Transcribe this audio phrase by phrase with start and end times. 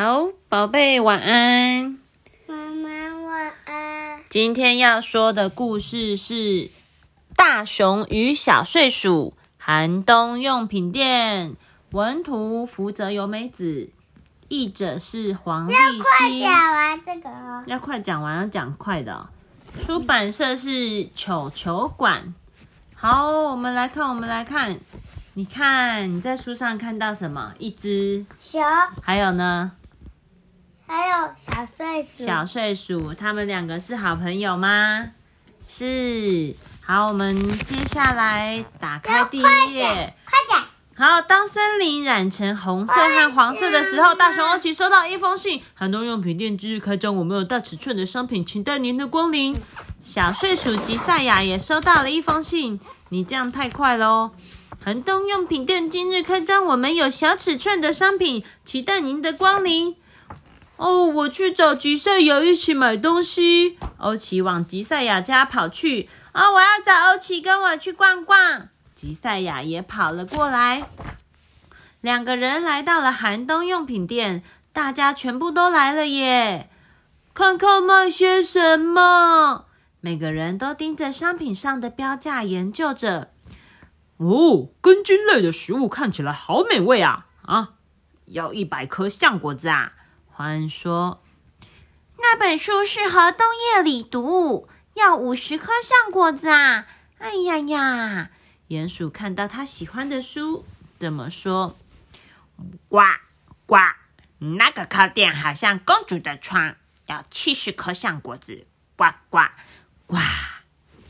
[0.00, 1.98] 好，宝贝，晚安。
[2.46, 4.20] 妈妈晚安。
[4.30, 6.34] 今天要说的故事是
[7.34, 11.56] 《大熊与小睡鼠》寒冬用品店。
[11.90, 13.90] 文图：福泽由美子，
[14.46, 16.42] 译者是黄立要快新。
[16.42, 17.64] 讲完这个哦。
[17.66, 19.28] 要快讲完，要讲快的哦、
[19.80, 22.32] 出版社是球球馆。
[22.94, 24.78] 好，我们来看，我们来看。
[25.34, 27.52] 你看你在书上看到什么？
[27.58, 28.62] 一只，熊，
[29.02, 29.72] 还有呢？
[30.90, 32.24] 还有小睡鼠。
[32.24, 35.10] 小睡鼠，他们两个是好朋友吗？
[35.66, 36.54] 是。
[36.80, 40.64] 好，我们接下来打开第一页。，快讲。
[40.96, 49.54] 好，当森林染成红色和黄色的时候，大熊欧奇收到一封信：寒冬用品店今日开张，我们有大尺寸的商品，请待您的光临。
[50.00, 52.80] 小睡鼠吉赛亚也收到了一封信，
[53.10, 54.30] 你这样太快喽！
[54.82, 59.94] 寒冬用品店今日开张，我们有小尺寸的商品，期待您的光临。
[60.78, 63.76] 哦，我去找吉赛亚一起买东西。
[63.98, 66.08] 欧奇往吉赛亚家跑去。
[66.32, 68.68] 啊、我要找欧奇跟我去逛逛。
[68.94, 70.88] 吉赛亚也跑了过来。
[72.00, 76.70] 两个人来到了寒冬用品店，大家全部都来了耶！
[77.34, 79.66] 看看卖些什么？
[80.00, 83.32] 每个人都盯着商品上的标价研究着。
[84.18, 87.26] 哦，根茎类的食物看起来好美味啊！
[87.42, 87.70] 啊，
[88.26, 89.94] 要一百颗橡果子啊！
[90.38, 91.20] 欢说
[92.16, 96.86] ：“那本书适合冬夜里读，要五十颗橡果子啊！”
[97.18, 98.30] 哎呀呀！
[98.68, 100.64] 鼹鼠看到他喜欢的书，
[100.96, 101.76] 怎么说
[102.88, 102.98] ：“呱
[103.66, 103.78] 呱，
[104.38, 109.40] 那个靠垫好像公主的床，要七十颗橡果子。”呱呱
[110.06, 110.18] 呱！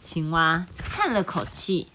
[0.00, 1.92] 青蛙叹了口气。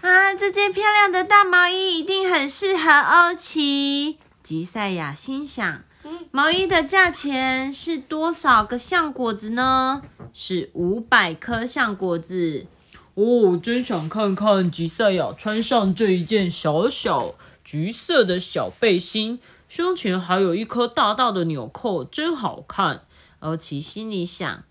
[0.00, 4.18] 啊，这件漂亮的大毛衣一定很适合欧奇。
[4.50, 5.84] 吉赛亚心想：
[6.32, 10.02] 毛衣的价钱是多少个橡果子呢？
[10.32, 12.66] 是五百颗橡果子。
[13.14, 19.38] 哦，真想看看吉赛亚穿上这一件小小橘色的小背心，
[19.68, 23.02] 胸前还有一颗大大的纽扣，真好看。
[23.38, 24.64] 欧奇心里想：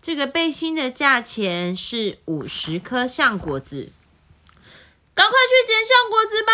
[0.00, 3.88] 这个背心的价钱是五十颗橡果子。
[5.14, 6.52] 赶快去捡橡果子吧！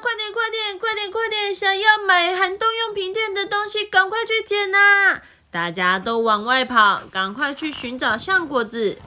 [0.00, 1.54] 快点，快点，快点，快点！
[1.54, 5.20] 想要买寒冬用品店的东西，赶快去捡呐！
[5.50, 8.98] 大家都往外跑，赶快去寻找橡果子。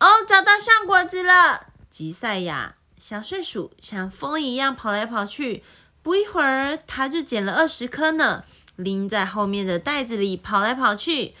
[0.00, 1.68] 哦，找到橡果子了！
[1.88, 5.62] 吉赛亚小睡鼠像风一样跑来跑去，
[6.02, 8.42] 不一会儿，它就捡了二十颗呢，
[8.74, 11.34] 拎在后面的袋子里跑来跑去。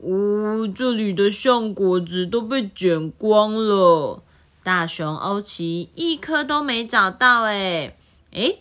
[0.00, 4.22] 哦，这里的橡果子都被捡光了。
[4.66, 7.94] 大熊欧奇一颗都没找到哎
[8.32, 8.56] 哎，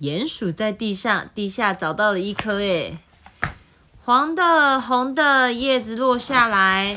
[0.00, 2.98] 鼹鼠在地上地下找到了一颗哎，
[4.04, 6.96] 黄的红的叶子落下来，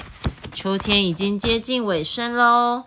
[0.54, 2.84] 秋天已经接近尾声喽。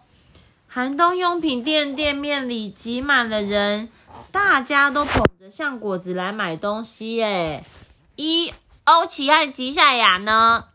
[0.68, 3.88] 寒冬用品店店面里挤满了人，
[4.30, 7.64] 大家都捧着橡果子来买东西哎。
[8.14, 8.54] 一
[8.84, 10.66] 欧奇和吉赛亚呢？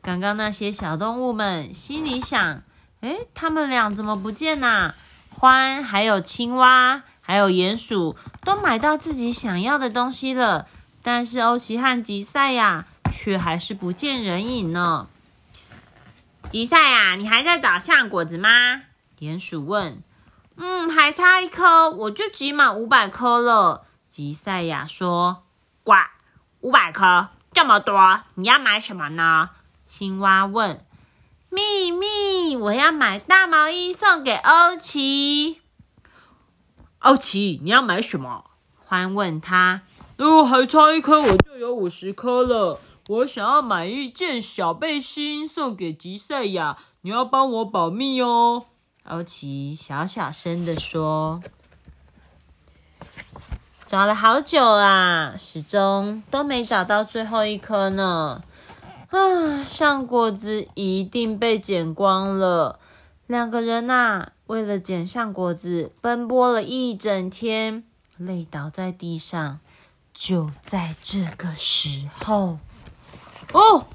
[0.00, 2.62] 刚刚那些小动物们心里想。
[3.06, 4.92] 哎，他们俩怎么不见呐、
[5.38, 10.66] 獾、还有青蛙、还有鼹鼠都买到自己想要的东西了，
[11.02, 15.06] 但是欧奇和吉赛亚却还是不见人影呢。
[16.50, 18.82] 吉赛亚，你还在找橡果子吗？
[19.20, 20.02] 鼹鼠问。
[20.56, 23.86] 嗯，还差一颗，我就集满五百颗了。
[24.08, 25.44] 吉赛亚说。
[25.84, 25.92] 呱，
[26.60, 29.50] 五百颗，这么多，你要买什么呢？
[29.84, 30.84] 青蛙问。
[31.48, 35.60] 秘密，我要买大毛衣送给欧奇。
[37.00, 38.44] 欧奇，你要买什么？
[38.84, 39.82] 欢问他。
[40.18, 42.80] 哦，还差一颗，我就有五十颗了。
[43.08, 48.66] 我想要买一件小背心送给吉赛亚，你要帮我保密哦。
[49.04, 51.40] 欧奇小小声的说。
[53.86, 58.42] 找了好久啊，始终都没找到最后一颗呢。
[59.10, 62.80] 啊，橡果子一定被捡光了。
[63.26, 67.84] 两个人呐、为了捡橡果子，奔波了一整天，
[68.16, 69.60] 累倒在地上。
[70.12, 72.58] 就在这个时候，
[73.52, 73.86] 哦，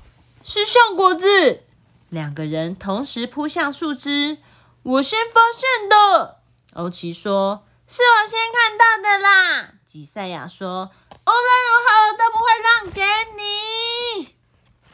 [0.43, 1.63] 是橡果子！
[2.09, 4.37] 两个人同时扑向树枝。
[4.83, 6.41] 我先发现的，
[6.73, 10.91] 欧奇说：“是我先看到的啦。”吉赛亚说
[11.25, 13.01] ：“无论如何，我都不会让给
[13.35, 14.35] 你。”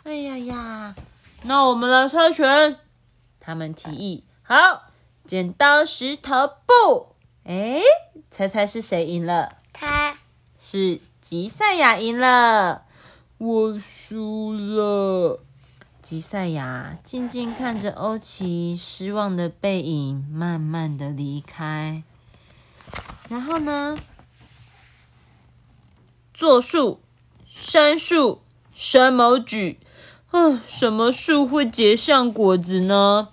[0.07, 0.95] 哎呀呀！
[1.43, 2.79] 那我们来猜拳。
[3.41, 4.83] 他们提议：好，
[5.25, 7.13] 剪刀石头布。
[7.43, 7.81] 哎，
[8.31, 9.57] 猜猜是谁赢了？
[9.73, 10.17] 他
[10.57, 12.85] 是吉赛亚赢了，
[13.37, 15.41] 我输了。
[16.01, 22.01] 吉赛亚静静看着欧奇失望的背影，慢慢的离开。
[23.27, 23.97] 然后呢？
[26.33, 27.01] 坐树、
[27.45, 29.79] 杉树、山毛举，
[30.37, 33.29] 嗯，什么树会结橡果子呢？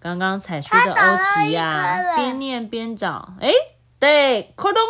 [0.00, 3.34] 刚刚采出的欧奇呀，边念边找。
[3.40, 3.52] 哎，
[4.00, 4.82] 对，咕咚，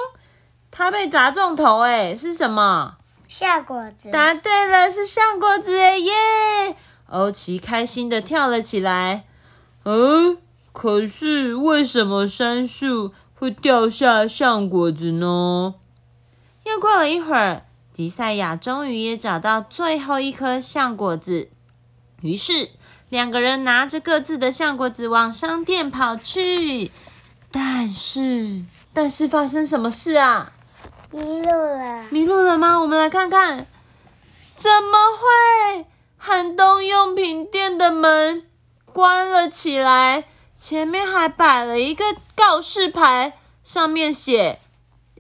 [0.71, 2.97] 他被砸中头，哎，是什么？
[3.29, 4.11] 橡果子。
[4.11, 6.77] 答对了，是橡果子，耶！
[7.11, 9.25] 欧奇开心的跳了起来。
[9.85, 10.39] 嗯，
[10.73, 15.75] 可是为什么杉树会掉下橡果子呢？
[16.65, 17.67] 又过了一会儿，
[18.01, 21.51] 吉赛亚终于也找到最后一颗橡果子。
[22.23, 22.71] 于是
[23.11, 26.91] 两个人拿着各自的橡果子往商店跑去。
[27.51, 28.65] 但是，
[28.95, 30.51] 但是发生什么事啊？
[31.11, 32.05] 迷路了。
[32.09, 32.81] 迷路了吗？
[32.81, 33.67] 我们来看看。
[34.57, 35.85] 怎么会？
[36.17, 38.45] 寒冬用品店的门
[38.95, 40.25] 关了起来，
[40.59, 44.59] 前面还摆了一个告示牌，上面写：“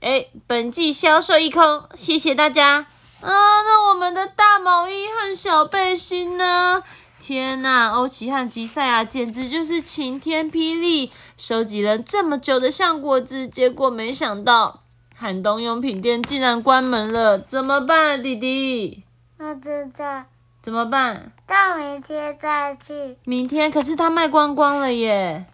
[0.00, 2.86] 哎，本季销售一空，谢谢大家。”
[3.20, 6.82] 啊，那我们的大毛衣和小背心呢？
[7.18, 11.12] 天呐，欧奇和吉赛亚简直就是晴天霹雳！
[11.36, 19.04] 收集了这么久的橡果子，结果没想到寒冬用品店竟然关门了，怎么办，弟弟？
[19.36, 20.24] 我知道。
[20.62, 21.32] 怎么办？
[21.46, 23.18] 到明天再去。
[23.24, 25.44] 明天可是他卖光光了耶，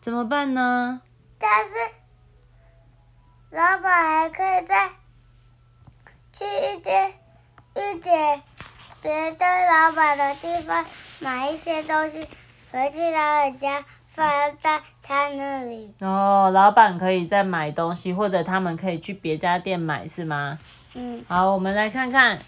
[0.00, 1.00] 怎么办呢？
[1.40, 1.72] 但是
[3.50, 4.90] 老板还可以再
[6.34, 7.14] 去一点
[7.74, 8.42] 一点
[9.00, 10.84] 别的老板的地方
[11.20, 12.28] 买一些东西，
[12.70, 14.28] 回去他的家放
[14.58, 15.94] 在他那里。
[16.00, 20.58] 哦，老板可以再买东西，或者他们可以去别家店买，是吗？
[20.92, 21.24] 嗯。
[21.26, 22.38] 好，我们来看看。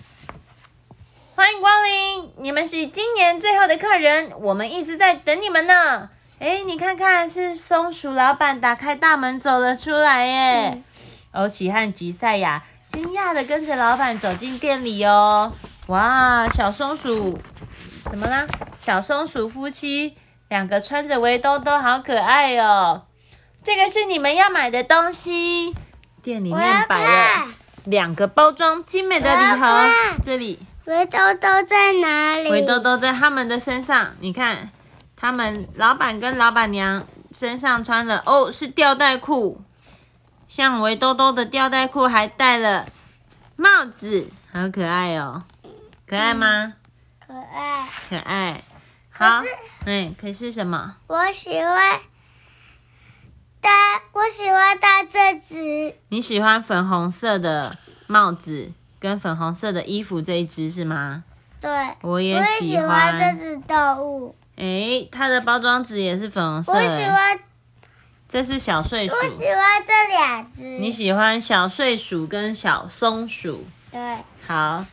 [1.34, 6.10] 欢迎光临，你们是今年最后的客人，我们一直在等你们呢。
[6.38, 10.82] 哎，你看看，是松鼠老板打开大门走了出来耶。
[11.32, 15.52] 欧奇和吉赛亚惊讶的跟着老板走进店里哦。
[15.86, 17.38] 哇，小松鼠
[18.10, 18.46] 怎么啦？
[18.78, 20.16] 小松鼠夫妻
[20.48, 23.02] 两个穿着围兜兜，好可爱哦。
[23.62, 25.74] 这个是你们要买的东西，
[26.22, 27.46] 店里面摆了
[27.84, 29.86] 两个包装精美的礼盒，
[30.24, 30.58] 这里。
[30.86, 32.50] 围兜兜在哪里？
[32.50, 34.14] 围兜兜在他们的身上。
[34.20, 34.70] 你看，
[35.14, 39.62] 他们老板跟老板娘身上穿的哦，是吊带裤。
[40.50, 42.84] 像围兜兜的吊带裤还戴了
[43.54, 45.44] 帽子，好可爱哦！
[46.04, 46.72] 可爱吗？
[47.24, 47.86] 可爱。
[48.08, 48.60] 可爱。
[49.10, 49.44] 好。
[49.86, 50.96] 嗯，可是什么？
[51.06, 52.00] 我喜欢
[53.60, 53.70] 戴，
[54.12, 55.94] 我喜欢戴这只。
[56.08, 57.76] 你喜欢粉红色的
[58.08, 58.72] 帽子？
[58.98, 61.22] 跟粉红色的衣服这一只是吗？
[61.60, 61.70] 对，
[62.00, 64.34] 我也喜欢这只动物。
[64.56, 66.72] 哎，它的包装纸也是粉红色。
[66.72, 67.38] 我喜欢，
[68.32, 69.14] 这是小睡鼠。
[69.16, 70.78] 我喜欢这两只。
[70.78, 73.66] 你喜欢小睡鼠跟小松鼠？
[73.90, 74.18] 对。
[74.46, 74.86] 好，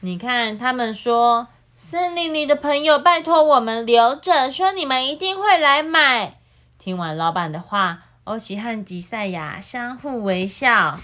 [0.00, 6.34] 你看他们说，森林里的朋友拜托我们留着，说你们一定会来买。
[6.76, 10.98] 听完老板的话，欧奇和吉赛亚相互微笑。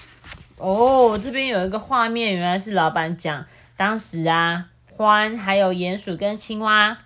[0.56, 3.46] 哦，这边有一个画面，原来是老板讲，
[3.76, 4.64] 当时啊，
[4.98, 6.98] 獾还有鼹鼠跟青蛙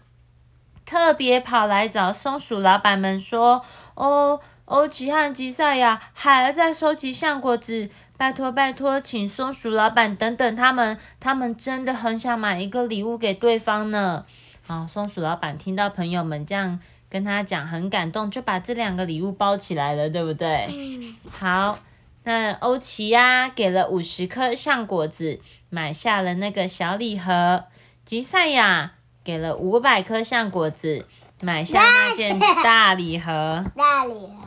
[0.86, 14.24] 特别跑来找松鼠老板们说：“哦，欧奇和吉赛亚还在收集橡果子，拜托拜托，请松鼠老板等等他们，他们真的很想买一个礼物给对方呢。”
[14.66, 16.80] 好，松鼠老板听到朋友们这样
[17.10, 20.66] 跟他讲，很感动，就把这两个礼物包起来了，对不对？
[20.72, 21.14] 嗯。
[21.30, 21.78] 好。
[22.26, 27.64] 那欧奇呀，给了五十颗橡果子，买下了那个小礼盒。
[28.06, 28.92] 吉赛亚
[29.22, 31.04] 给了五百颗橡果子，
[31.42, 33.62] 买下那件大礼盒。
[33.76, 34.43] 大礼盒，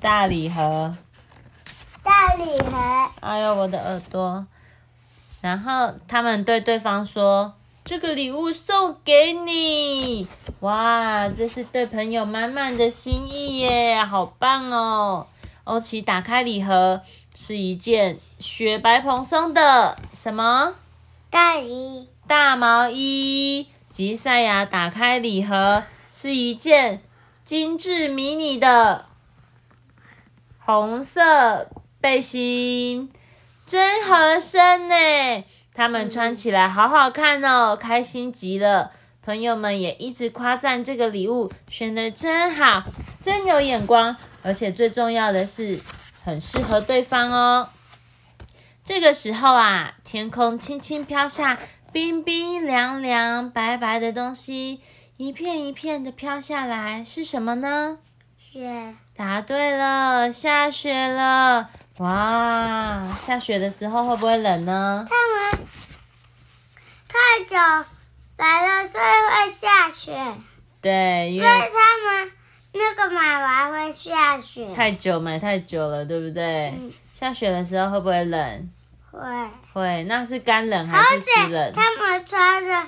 [0.00, 0.96] 大礼盒，
[2.02, 3.10] 大礼盒。
[3.20, 4.46] 哎呦，我的耳朵！
[5.40, 7.54] 然后他们对对方说
[7.84, 10.26] ：“这个礼物送给你。”
[10.60, 15.26] 哇，这是对朋友满满的心意耶，好棒哦！
[15.64, 17.00] 欧奇打开礼盒，
[17.34, 20.74] 是一件雪白蓬松的什么
[21.30, 22.08] 大衣？
[22.26, 23.68] 大毛衣。
[23.90, 27.02] 吉赛亚打开礼盒，是一件
[27.44, 29.06] 精致迷你的
[30.64, 31.68] 红色
[32.00, 33.10] 背心，
[33.66, 34.94] 真合身呢！
[35.74, 38.92] 他们穿起来好好看哦，开心极了。
[39.24, 42.84] 朋友们也一直夸赞这个礼物选的真好，
[43.20, 44.16] 真有眼光。
[44.42, 45.80] 而且最重要的是，
[46.24, 47.68] 很适合对方哦。
[48.84, 51.58] 这个时候啊，天空轻轻飘下
[51.92, 54.80] 冰冰凉凉、白白的东西，
[55.16, 57.98] 一片一片的飘下来，是什么呢？
[58.38, 58.94] 雪。
[59.14, 61.68] 答对了，下雪了！
[61.98, 65.06] 哇，下雪的时候会不会冷呢？
[65.08, 65.66] 他们
[67.06, 67.56] 太久
[68.38, 70.16] 来了，所以会下雪。
[70.80, 72.32] 对，因为他们
[72.72, 74.74] 那个买完会下雪。
[74.74, 76.72] 太久买太久了，对不对？
[77.14, 78.70] 下雪的时候会不会冷？
[79.10, 79.20] 会。
[79.74, 81.72] 会，那是干冷还是湿冷？
[81.72, 82.82] 他们穿着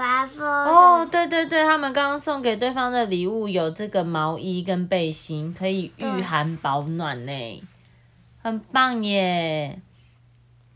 [0.00, 7.62] 哦，对对对，他们刚刚送给对方的礼物有这个毛衣跟背心，可以御寒保暖呢，
[8.42, 9.80] 很棒耶！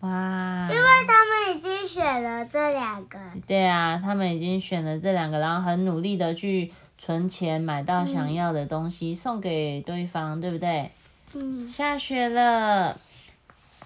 [0.00, 3.18] 哇，因为他们已经选了这两个。
[3.46, 10.90] 对啊，他们已经选了这两个，然后很努力的去存钱买到想要的东西送给对方，对不对？
[11.34, 11.68] 嗯。
[11.70, 12.98] 下雪了，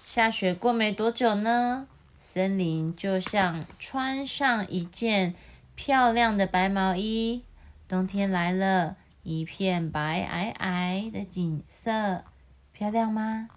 [0.03, 1.85] 下雪过没多久呢，
[2.29, 5.33] 森林就像穿上一件
[5.75, 7.41] 漂亮的白毛衣，
[7.87, 12.25] 冬天来了，一片白皑皑的景色，
[12.73, 13.47] 漂亮吗？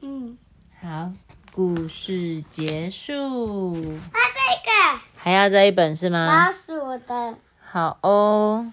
[0.00, 0.36] 嗯。
[0.80, 1.12] 好。
[1.54, 3.74] 故事结束。
[3.74, 6.46] 啊，这个还要这一本是吗？
[6.46, 7.36] 老鼠的。
[7.60, 8.72] 好哦。